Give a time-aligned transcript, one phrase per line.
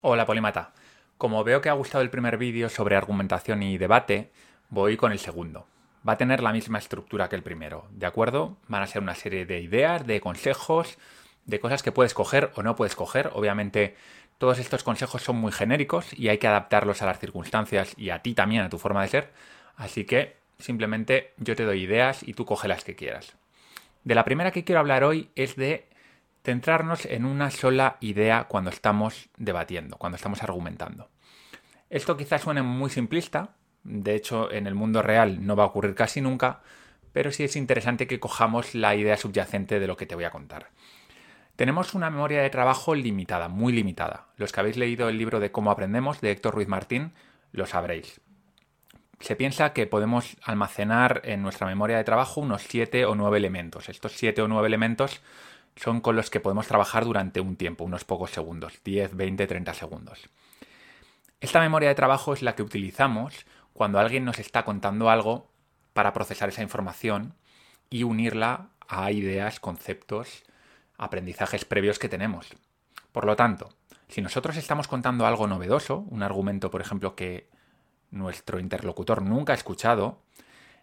[0.00, 0.70] Hola Polimata.
[1.16, 4.30] Como veo que ha gustado el primer vídeo sobre argumentación y debate,
[4.68, 5.66] voy con el segundo.
[6.08, 8.58] Va a tener la misma estructura que el primero, ¿de acuerdo?
[8.68, 10.98] Van a ser una serie de ideas, de consejos,
[11.46, 13.30] de cosas que puedes coger o no puedes coger.
[13.34, 13.96] Obviamente
[14.38, 18.22] todos estos consejos son muy genéricos y hay que adaptarlos a las circunstancias y a
[18.22, 19.32] ti también, a tu forma de ser.
[19.74, 23.34] Así que simplemente yo te doy ideas y tú coge las que quieras.
[24.04, 25.88] De la primera que quiero hablar hoy es de
[26.48, 31.10] centrarnos en una sola idea cuando estamos debatiendo, cuando estamos argumentando.
[31.90, 33.50] Esto quizás suene muy simplista,
[33.84, 36.62] de hecho en el mundo real no va a ocurrir casi nunca,
[37.12, 40.30] pero sí es interesante que cojamos la idea subyacente de lo que te voy a
[40.30, 40.70] contar.
[41.54, 44.28] Tenemos una memoria de trabajo limitada, muy limitada.
[44.38, 47.12] Los que habéis leído el libro de Cómo aprendemos de Héctor Ruiz Martín
[47.52, 48.22] lo sabréis.
[49.20, 53.90] Se piensa que podemos almacenar en nuestra memoria de trabajo unos 7 o 9 elementos.
[53.90, 55.20] Estos 7 o 9 elementos
[55.78, 59.74] son con los que podemos trabajar durante un tiempo, unos pocos segundos, 10, 20, 30
[59.74, 60.28] segundos.
[61.40, 65.50] Esta memoria de trabajo es la que utilizamos cuando alguien nos está contando algo
[65.92, 67.34] para procesar esa información
[67.90, 70.42] y unirla a ideas, conceptos,
[70.96, 72.48] aprendizajes previos que tenemos.
[73.12, 73.70] Por lo tanto,
[74.08, 77.48] si nosotros estamos contando algo novedoso, un argumento, por ejemplo, que
[78.10, 80.22] nuestro interlocutor nunca ha escuchado,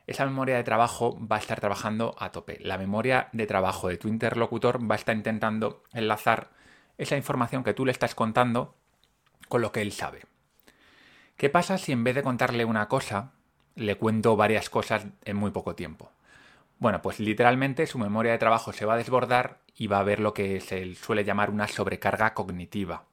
[0.07, 2.59] esa memoria de trabajo va a estar trabajando a tope.
[2.61, 6.51] La memoria de trabajo de tu interlocutor va a estar intentando enlazar
[6.97, 8.75] esa información que tú le estás contando
[9.49, 10.21] con lo que él sabe.
[11.37, 13.33] ¿Qué pasa si en vez de contarle una cosa,
[13.75, 16.11] le cuento varias cosas en muy poco tiempo?
[16.77, 20.19] Bueno, pues literalmente su memoria de trabajo se va a desbordar y va a haber
[20.19, 23.05] lo que se suele llamar una sobrecarga cognitiva.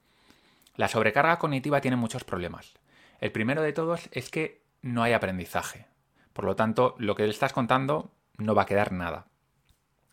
[0.77, 2.75] La sobrecarga cognitiva tiene muchos problemas.
[3.21, 5.87] El primero de todos es que no hay aprendizaje.
[6.33, 9.27] Por lo tanto, lo que le estás contando no va a quedar nada.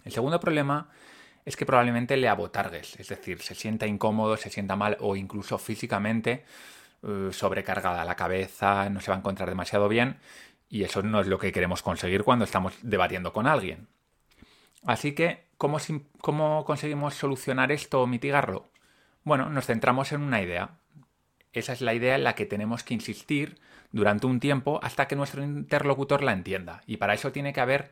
[0.03, 0.89] El segundo problema
[1.45, 5.57] es que probablemente le abotargues, es decir, se sienta incómodo, se sienta mal o incluso
[5.57, 6.45] físicamente
[7.01, 10.19] eh, sobrecargada la cabeza, no se va a encontrar demasiado bien
[10.69, 13.87] y eso no es lo que queremos conseguir cuando estamos debatiendo con alguien.
[14.85, 15.77] Así que, ¿cómo,
[16.21, 18.69] ¿cómo conseguimos solucionar esto o mitigarlo?
[19.23, 20.77] Bueno, nos centramos en una idea.
[21.51, 23.59] Esa es la idea en la que tenemos que insistir
[23.91, 26.81] durante un tiempo hasta que nuestro interlocutor la entienda.
[26.85, 27.91] Y para eso tiene que haber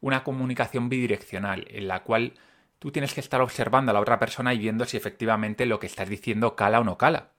[0.00, 2.34] una comunicación bidireccional en la cual
[2.78, 5.86] tú tienes que estar observando a la otra persona y viendo si efectivamente lo que
[5.86, 7.30] estás diciendo cala o no cala.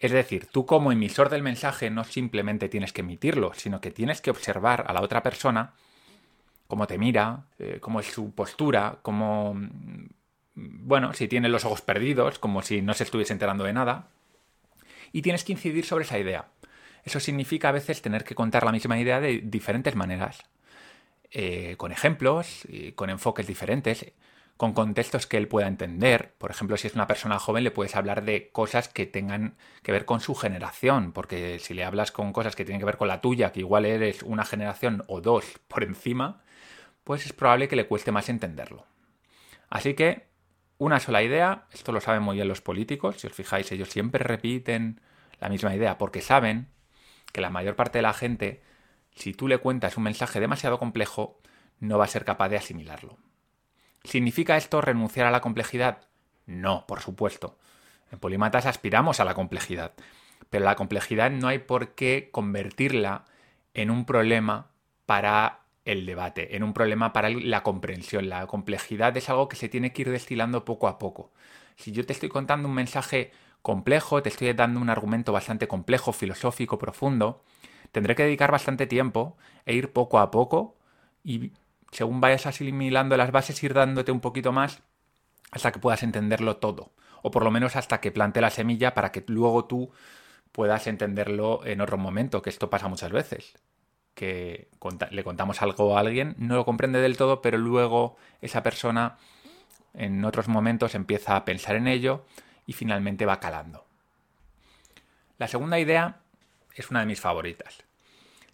[0.00, 4.20] Es decir, tú como emisor del mensaje no simplemente tienes que emitirlo, sino que tienes
[4.20, 5.74] que observar a la otra persona
[6.66, 9.54] cómo te mira, eh, cómo es su postura, cómo...
[9.54, 10.08] Mm,
[10.54, 14.08] bueno, si tiene los ojos perdidos, como si no se estuviese enterando de nada.
[15.12, 16.46] Y tienes que incidir sobre esa idea.
[17.04, 20.42] Eso significa a veces tener que contar la misma idea de diferentes maneras,
[21.30, 24.12] eh, con ejemplos, con enfoques diferentes,
[24.62, 26.34] con contextos que él pueda entender.
[26.38, 29.90] Por ejemplo, si es una persona joven, le puedes hablar de cosas que tengan que
[29.90, 33.08] ver con su generación, porque si le hablas con cosas que tienen que ver con
[33.08, 36.42] la tuya, que igual eres una generación o dos por encima,
[37.02, 38.86] pues es probable que le cueste más entenderlo.
[39.68, 40.28] Así que,
[40.78, 44.22] una sola idea, esto lo saben muy bien los políticos, si os fijáis, ellos siempre
[44.22, 45.00] repiten
[45.40, 46.68] la misma idea, porque saben
[47.32, 48.62] que la mayor parte de la gente,
[49.14, 51.38] si tú le cuentas un mensaje demasiado complejo,
[51.80, 53.18] no va a ser capaz de asimilarlo.
[54.04, 56.06] ¿Significa esto renunciar a la complejidad?
[56.46, 57.58] No, por supuesto.
[58.10, 59.92] En Polimatas aspiramos a la complejidad,
[60.50, 63.24] pero la complejidad no hay por qué convertirla
[63.74, 64.70] en un problema
[65.06, 68.28] para el debate, en un problema para la comprensión.
[68.28, 71.32] La complejidad es algo que se tiene que ir destilando poco a poco.
[71.76, 76.12] Si yo te estoy contando un mensaje complejo, te estoy dando un argumento bastante complejo,
[76.12, 77.42] filosófico, profundo,
[77.92, 80.76] tendré que dedicar bastante tiempo e ir poco a poco
[81.24, 81.52] y
[81.92, 84.82] según vayas asimilando las bases ir dándote un poquito más
[85.52, 86.92] hasta que puedas entenderlo todo,
[87.22, 89.90] o por lo menos hasta que plante la semilla para que luego tú
[90.50, 93.54] puedas entenderlo en otro momento, que esto pasa muchas veces
[94.14, 94.68] que
[95.10, 99.16] le contamos algo a alguien, no lo comprende del todo, pero luego esa persona
[99.94, 102.24] en otros momentos empieza a pensar en ello
[102.66, 103.86] y finalmente va calando.
[105.38, 106.20] La segunda idea
[106.74, 107.82] es una de mis favoritas.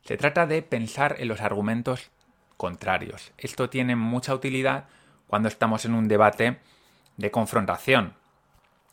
[0.05, 2.11] Se trata de pensar en los argumentos
[2.57, 3.33] contrarios.
[3.37, 4.89] Esto tiene mucha utilidad
[5.27, 6.59] cuando estamos en un debate
[7.17, 8.15] de confrontación.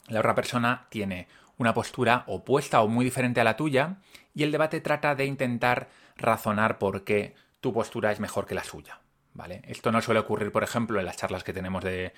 [0.07, 1.27] La otra persona tiene
[1.57, 3.97] una postura opuesta o muy diferente a la tuya
[4.33, 8.63] y el debate trata de intentar razonar por qué tu postura es mejor que la
[8.63, 8.99] suya.
[9.33, 9.61] ¿Vale?
[9.65, 12.13] Esto no suele ocurrir, por ejemplo, en las charlas que tenemos de,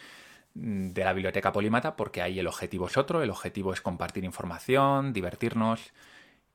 [0.54, 5.14] de la biblioteca Polímata, porque ahí el objetivo es otro, el objetivo es compartir información,
[5.14, 5.94] divertirnos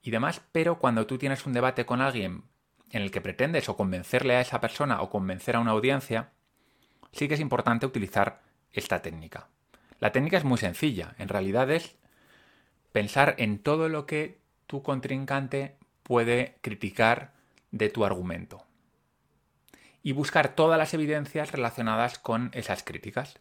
[0.02, 2.44] y demás, pero cuando tú tienes un debate con alguien
[2.90, 6.30] en el que pretendes o convencerle a esa persona o convencer a una audiencia,
[7.12, 8.42] sí que es importante utilizar
[8.72, 9.48] esta técnica.
[10.00, 11.96] La técnica es muy sencilla, en realidad es
[12.90, 17.32] pensar en todo lo que tu contrincante puede criticar
[17.70, 18.66] de tu argumento
[20.02, 23.38] y buscar todas las evidencias relacionadas con esas críticas.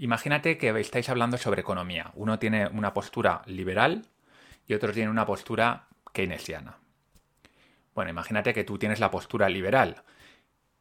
[0.00, 2.10] Imagínate que estáis hablando sobre economía.
[2.14, 4.06] Uno tiene una postura liberal
[4.66, 6.78] y otro tiene una postura keynesiana.
[7.94, 10.02] Bueno, imagínate que tú tienes la postura liberal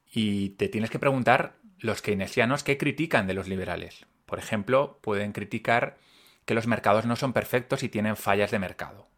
[0.10, 4.06] y te tienes que preguntar los keynesianos qué critican de los liberales.
[4.26, 5.98] Por ejemplo, pueden criticar
[6.46, 9.10] que los mercados no son perfectos y tienen fallas de mercado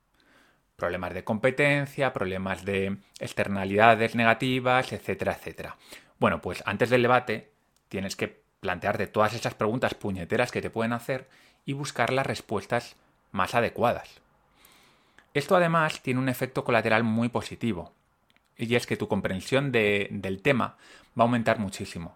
[0.78, 5.78] problemas de competencia, problemas de externalidades negativas, etcétera, etcétera.
[6.18, 7.52] Bueno, pues antes del debate
[7.88, 11.28] tienes que plantearte todas esas preguntas puñeteras que te pueden hacer
[11.66, 12.96] y buscar las respuestas
[13.32, 14.22] más adecuadas.
[15.34, 17.92] Esto además tiene un efecto colateral muy positivo,
[18.58, 20.78] y es que tu comprensión del tema
[21.20, 22.14] va a aumentar muchísimo,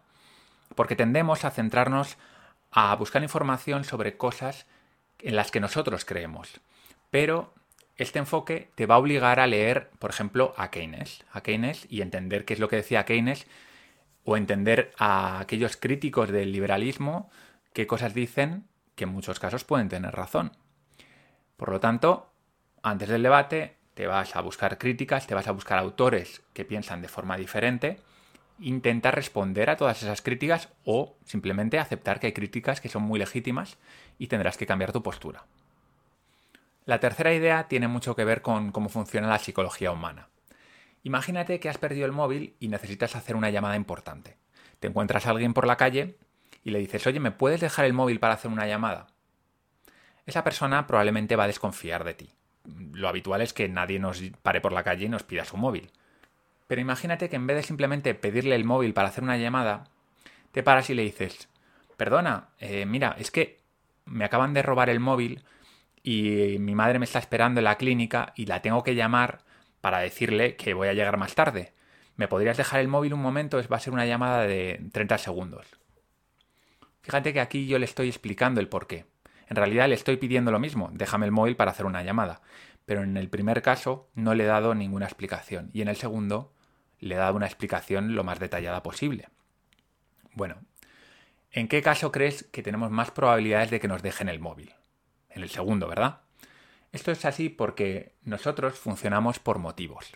[0.75, 2.18] porque tendemos a centrarnos
[2.71, 4.65] a buscar información sobre cosas
[5.19, 6.59] en las que nosotros creemos,
[7.09, 7.53] pero
[7.98, 12.01] este enfoque te va a obligar a leer, por ejemplo, a Keynes, a Keynes y
[12.01, 13.48] entender qué es lo que decía Keynes
[14.25, 17.30] o entender a aquellos críticos del liberalismo
[17.74, 20.51] qué cosas dicen que en muchos casos pueden tener razón.
[21.56, 22.31] Por lo tanto,
[22.81, 27.01] antes del debate te vas a buscar críticas, te vas a buscar autores que piensan
[27.01, 28.00] de forma diferente,
[28.60, 33.19] intenta responder a todas esas críticas o simplemente aceptar que hay críticas que son muy
[33.19, 33.77] legítimas
[34.18, 35.45] y tendrás que cambiar tu postura.
[36.86, 40.30] La tercera idea tiene mucho que ver con cómo funciona la psicología humana.
[41.06, 44.38] Imagínate que has perdido el móvil y necesitas hacer una llamada importante.
[44.80, 46.18] Te encuentras a alguien por la calle
[46.63, 49.06] y le dices, oye, ¿me puedes dejar el móvil para hacer una llamada?
[50.25, 52.31] Esa persona probablemente va a desconfiar de ti.
[52.92, 55.92] Lo habitual es que nadie nos pare por la calle y nos pida su móvil.
[56.66, 59.84] Pero imagínate que en vez de simplemente pedirle el móvil para hacer una llamada,
[60.54, 61.50] te paras y le dices,
[61.98, 63.60] perdona, eh, mira, es que
[64.06, 65.44] me acaban de robar el móvil
[66.01, 69.44] y mi madre me está esperando en la clínica y la tengo que llamar
[69.86, 71.72] para decirle que voy a llegar más tarde.
[72.16, 73.62] ¿Me podrías dejar el móvil un momento?
[73.72, 75.68] Va a ser una llamada de 30 segundos.
[77.04, 79.06] Fíjate que aquí yo le estoy explicando el por qué.
[79.48, 82.42] En realidad le estoy pidiendo lo mismo, déjame el móvil para hacer una llamada.
[82.86, 86.52] Pero en el primer caso no le he dado ninguna explicación y en el segundo
[86.98, 89.30] le he dado una explicación lo más detallada posible.
[90.34, 90.56] Bueno,
[91.52, 94.74] ¿en qué caso crees que tenemos más probabilidades de que nos dejen el móvil?
[95.36, 96.22] en el segundo, ¿verdad?
[96.95, 100.13] Esto es así porque nosotros funcionamos por motivos.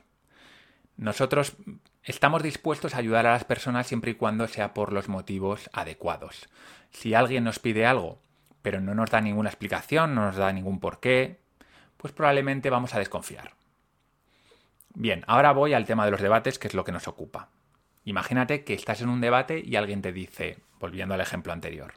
[0.96, 1.58] Nosotros
[2.06, 6.48] estamos dispuestos a ayudar a las personas siempre y cuando sea por los motivos adecuados.
[6.92, 8.22] Si alguien nos pide algo,
[8.62, 11.42] pero no nos da ninguna explicación, no nos da ningún porqué,
[11.98, 13.56] pues probablemente vamos a desconfiar.
[14.94, 17.50] Bien, ahora voy al tema de los debates, que es lo que nos ocupa.
[18.06, 21.96] Imagínate que estás en un debate y alguien te dice, volviendo al ejemplo anterior,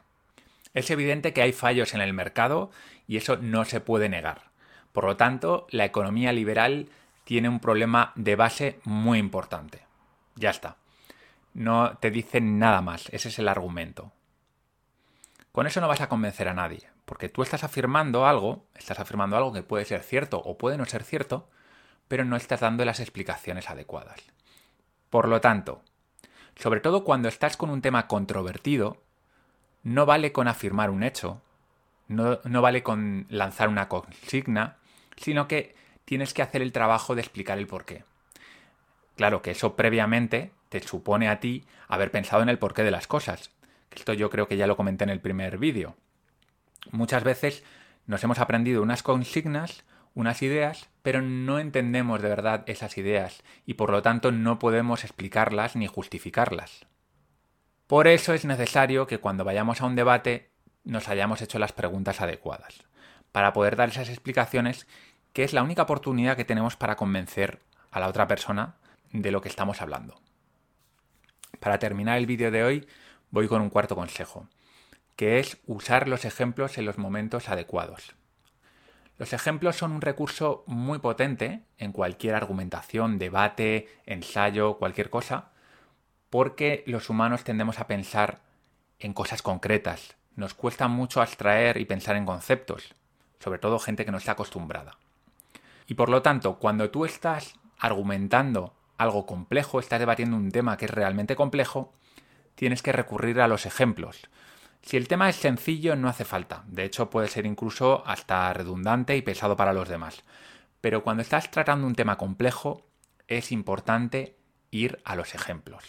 [0.73, 2.69] es evidente que hay fallos en el mercado
[3.07, 4.51] y eso no se puede negar.
[4.93, 6.87] Por lo tanto, la economía liberal
[7.25, 9.85] tiene un problema de base muy importante.
[10.35, 10.77] Ya está.
[11.53, 14.11] No te dicen nada más, ese es el argumento.
[15.51, 19.35] Con eso no vas a convencer a nadie, porque tú estás afirmando algo, estás afirmando
[19.37, 21.49] algo que puede ser cierto o puede no ser cierto,
[22.07, 24.19] pero no estás dando las explicaciones adecuadas.
[25.09, 25.83] Por lo tanto,
[26.55, 28.97] sobre todo cuando estás con un tema controvertido,
[29.83, 31.41] no vale con afirmar un hecho,
[32.07, 34.77] no, vale con lanzar una consigna,
[35.17, 38.03] sino que tienes que hacer el trabajo de explicar el porqué.
[39.15, 43.07] Claro que eso previamente te supone a ti haber pensado en el porqué de las
[43.07, 43.51] cosas.
[43.91, 45.95] Esto yo creo que ya lo comenté en el primer vídeo.
[46.91, 47.63] Muchas veces
[48.07, 49.83] nos hemos aprendido unas consignas,
[50.15, 55.03] unas ideas, pero no entendemos de verdad esas ideas y por lo tanto no podemos
[55.03, 56.85] explicarlas ni justificarlas.
[57.87, 60.49] Por eso es necesario que cuando vayamos a un debate
[60.83, 62.83] nos hayamos hecho las preguntas adecuadas,
[63.33, 64.87] para poder dar esas explicaciones
[65.33, 67.59] que es la única oportunidad que tenemos para convencer
[67.91, 68.75] a la otra persona
[69.11, 70.21] de lo que estamos hablando.
[71.59, 72.87] Para terminar el vídeo de hoy
[73.31, 74.47] voy con un cuarto consejo,
[75.15, 78.15] que es usar los ejemplos en los momentos adecuados.
[79.17, 85.51] Los ejemplos son un recurso muy potente en cualquier argumentación, debate, ensayo, cualquier cosa,
[86.29, 88.41] porque los humanos tendemos a pensar
[88.99, 90.15] en cosas concretas.
[90.35, 92.95] Nos cuesta mucho abstraer y pensar en conceptos,
[93.43, 94.97] sobre todo gente que no está acostumbrada.
[95.85, 100.85] Y por lo tanto, cuando tú estás argumentando algo complejo, estás debatiendo un tema que
[100.85, 101.91] es realmente complejo,
[102.55, 104.29] tienes que recurrir a los ejemplos.
[104.81, 106.63] Si el tema es sencillo, no hace falta.
[106.67, 110.23] De hecho, puede ser incluso hasta redundante y pesado para los demás.
[110.79, 112.85] Pero cuando estás tratando un tema complejo,
[113.27, 114.37] es importante
[114.71, 115.83] ir a los ejemplos.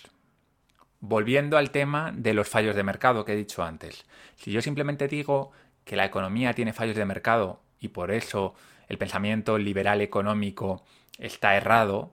[0.98, 4.06] Volviendo al tema de los fallos de mercado que he dicho antes.
[4.34, 5.52] Si yo simplemente digo
[5.84, 8.54] que la economía tiene fallos de mercado y por eso
[8.88, 10.84] el pensamiento liberal económico
[11.18, 12.12] está errado,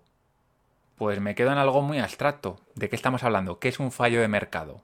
[0.98, 2.60] pues me quedo en algo muy abstracto.
[2.76, 3.60] ¿De qué estamos hablando?
[3.60, 4.82] ¿Qué es un fallo de mercado?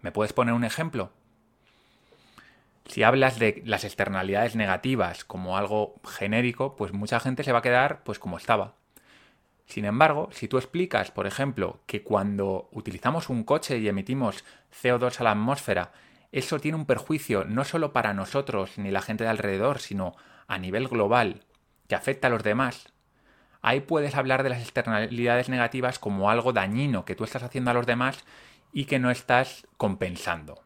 [0.00, 1.10] ¿Me puedes poner un ejemplo?
[2.86, 7.62] Si hablas de las externalidades negativas como algo genérico, pues mucha gente se va a
[7.62, 8.74] quedar pues como estaba.
[9.66, 14.42] Sin embargo, si tú explicas, por ejemplo, que cuando utilizamos un coche y emitimos
[14.72, 15.92] CO2 a la atmósfera,
[16.32, 20.14] eso tiene un perjuicio no solo para nosotros ni la gente de alrededor, sino
[20.46, 21.44] a nivel global,
[21.88, 22.92] que afecta a los demás,
[23.62, 27.74] ahí puedes hablar de las externalidades negativas como algo dañino que tú estás haciendo a
[27.74, 28.24] los demás
[28.72, 30.62] y que no estás compensando.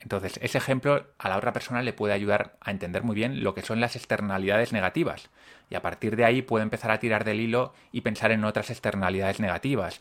[0.00, 3.54] Entonces, ese ejemplo a la otra persona le puede ayudar a entender muy bien lo
[3.54, 5.30] que son las externalidades negativas.
[5.70, 8.70] Y a partir de ahí puede empezar a tirar del hilo y pensar en otras
[8.70, 10.00] externalidades negativas,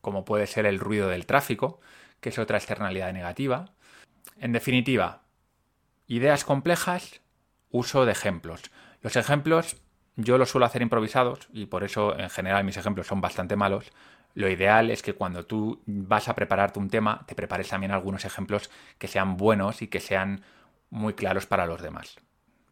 [0.00, 1.80] como puede ser el ruido del tráfico,
[2.20, 3.66] que es otra externalidad negativa.
[4.38, 5.22] En definitiva,
[6.06, 7.20] ideas complejas,
[7.70, 8.62] uso de ejemplos.
[9.02, 9.76] Los ejemplos
[10.16, 13.92] yo los suelo hacer improvisados y por eso en general mis ejemplos son bastante malos.
[14.34, 18.24] Lo ideal es que cuando tú vas a prepararte un tema, te prepares también algunos
[18.24, 20.42] ejemplos que sean buenos y que sean
[20.90, 22.16] muy claros para los demás.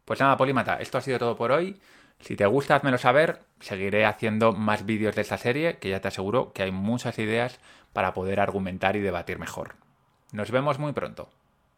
[0.05, 1.79] Pues nada, Polímata, esto ha sido todo por hoy.
[2.19, 3.41] Si te gusta, házmelo saber.
[3.59, 7.59] Seguiré haciendo más vídeos de esta serie, que ya te aseguro que hay muchas ideas
[7.95, 9.75] para poder argumentar y debatir mejor.
[10.33, 11.29] Nos vemos muy pronto.